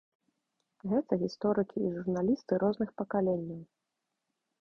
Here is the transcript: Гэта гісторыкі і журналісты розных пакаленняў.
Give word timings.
Гэта 0.93 1.11
гісторыкі 1.23 1.77
і 1.87 1.91
журналісты 1.97 2.53
розных 2.65 2.89
пакаленняў. 3.03 3.61